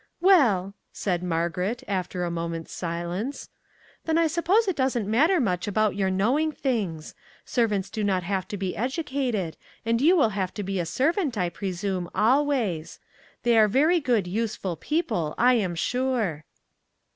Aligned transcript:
"Well," 0.19 0.73
said 0.91 1.21
Margaret, 1.21 1.83
after 1.87 2.23
a 2.23 2.31
moment's 2.31 2.73
si 2.73 2.87
lence," 3.05 3.49
then 4.05 4.17
I 4.17 4.25
suppose 4.25 4.67
it 4.67 4.75
doesn't 4.75 5.05
matter 5.07 5.39
much 5.39 5.67
about 5.67 5.95
your 5.95 6.09
knowing 6.09 6.51
things. 6.51 7.13
Servants 7.45 7.87
do 7.91 8.03
not 8.03 8.23
have 8.23 8.47
to 8.47 8.57
be 8.57 8.75
educated, 8.75 9.57
and 9.85 10.01
you 10.01 10.15
will 10.15 10.29
have 10.29 10.55
to 10.55 10.63
be 10.63 10.79
a 10.79 10.87
servant, 10.87 11.37
I 11.37 11.49
presume, 11.49 12.09
always. 12.15 12.97
They 13.43 13.55
are 13.59 13.67
very 13.67 13.99
good, 13.99 14.25
useful 14.25 14.75
people, 14.75 15.35
I 15.37 15.53
am 15.53 15.75
sure." 15.75 16.45